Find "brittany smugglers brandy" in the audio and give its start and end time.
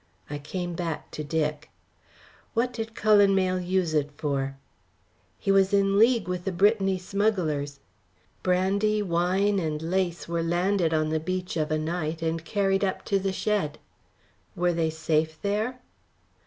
6.51-9.03